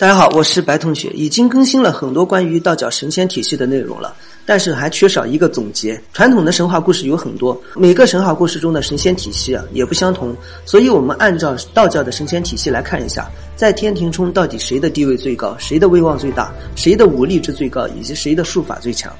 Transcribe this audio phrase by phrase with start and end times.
[0.00, 4.14] 大家好，我是白同学，已经更新了很多关于道教神仙体系的内容了，
[4.46, 6.00] 但是还缺少一个总结。
[6.12, 10.32] 传统的神话故事有很多，每个神话故事中的神仙体系啊也不相同，
[10.64, 19.12] 所以我们按照道教的神仙体系来看一下，在天庭中到底谁的地位最高，谁的威望最大，谁的武力值最高，以及谁的术法最强，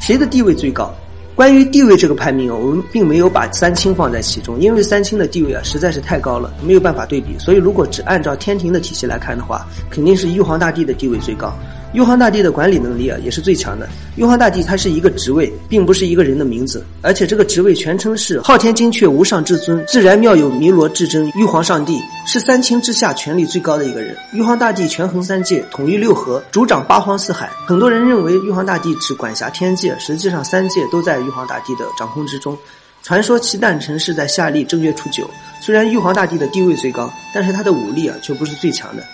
[0.00, 0.92] 谁的地位最高。
[1.38, 7.38] 关于地位这个排名啊，我们并没有把三清放在其中，因为三清的地位啊实在是太高了，没有办法对比。
[7.38, 11.56] 所以如果只按照天庭的体系来看的话，肯定是玉皇大帝的地位最高。
[11.94, 13.88] 玉皇大帝的管理能力啊也是最强的。
[14.16, 24.14] 玉皇大帝他是一个职位，并不是一个人的名字，而且这个职位全称是昊天精阙无上至尊，自然妙有弥罗至真玉皇上帝，是三清之下权力最高的一个人。
[24.34, 27.48] 玉皇大帝权衡三界，统御六合，主掌八荒四海。
[27.64, 32.56] 很多人认为玉皇大帝只管辖天界，实际上三界都在玉皇大帝的掌控之中。
[33.02, 35.28] 传说其诞辰是在夏历正月初九。
[35.60, 39.04] 虽然玉皇大帝的地位最高，但是他的武力啊却不是最强的。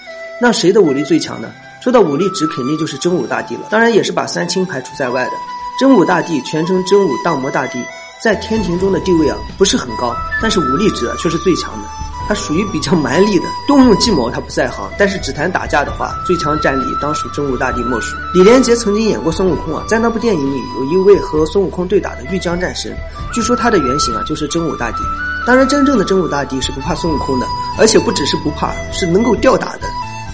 [0.40, 1.50] 那谁的武力最强呢？
[1.82, 5.32] 说到武力值，肯定就是真武大帝了，当然也是把三清排除在外的。
[5.78, 7.78] 真武大帝全称真武荡魔大帝，
[8.22, 11.88] 在天庭中的地位啊不是很高，但是武力值却是最强的。
[12.26, 18.16] 他属于比较蛮力的，动用计谋他不在行，但是只谈打架的话，最强战力当属真武大帝莫属。
[18.32, 22.96] 李连杰曾经演过孙悟空啊，在那部电影里有一位和孙悟空对打的玉江战神，
[23.32, 24.98] 据说他的原型啊就是真武大帝。
[25.46, 27.46] 当然，真正的真武大帝是不怕孙悟空的，
[27.78, 29.80] 而且不只是不怕，是能够吊打的。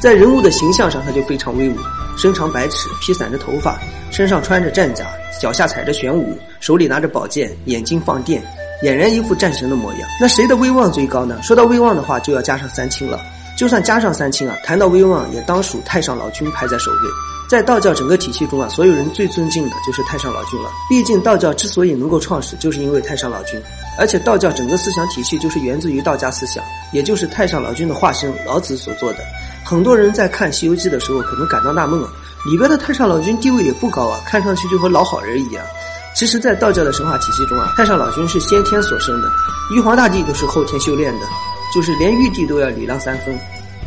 [0.00, 1.77] 在人物的形象上，他就非常威武，
[2.16, 3.77] 身长百尺，披散着头发，
[4.12, 5.04] 身上穿着战甲，
[5.42, 8.41] 脚下踩着玄武，手里拿着宝剑，眼睛放电，
[8.82, 10.00] 俨然一副战神的模样。
[10.20, 11.38] 那谁的威望最高呢？
[11.42, 13.20] 说到威望的话，就要加上三清了。
[13.56, 16.98] 就算加上三清啊，谈到威望，也当属太上老君排在首位。
[17.46, 20.70] 在道教整个体系中啊，所有人最尊敬的就是太上老君了。
[20.88, 23.60] 毕竟道教之所以能够创始，就是因为太上老君。
[23.98, 29.18] 而且道教整个思想体系就是源自于道家思想，也就是太上老君的化身老子所做的。
[29.62, 32.08] 很多人在看《西游记》的时候，可能感到纳闷啊，
[32.46, 35.62] 里边的太上老君地位也不高啊，看上去就和老好人一样。
[36.20, 39.31] 其实，在道教的神话体系中啊，太上老君是先天所生的，
[39.75, 41.20] 玉皇大帝都是后天修炼的，
[41.75, 43.34] 就是连玉帝都要礼让三分。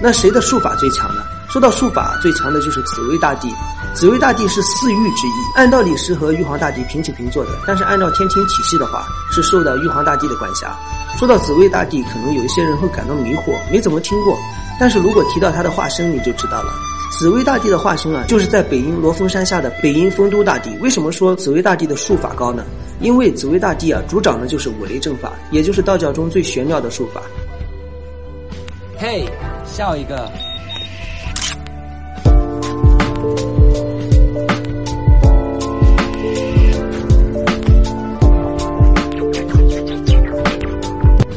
[0.01, 1.21] 那谁的术法最强呢？
[1.47, 3.53] 说到术法，最强的就是紫薇大帝。
[3.93, 10.75] 紫薇大帝是四御之一，按道理是和玉皇大帝平起平坐的，但是按照天庭体系的话，是受到玉皇大帝的管辖。
[11.19, 14.35] 说到紫薇大帝，可能有一些人会感到迷惑，没怎么听过。
[14.79, 16.73] 但是如果提到他的化身，你就知道了。
[17.19, 20.75] 紫薇大帝的化身啊，就是在北阴罗峰山下的北阴酆都大帝。
[20.81, 22.65] 为什么说紫薇大帝的术法高呢？
[22.99, 27.21] 因为紫薇大帝啊，主掌的就是五雷正法，也就是道教中最玄妙的术法。
[28.97, 29.25] 嘿，
[29.63, 30.29] 笑一个。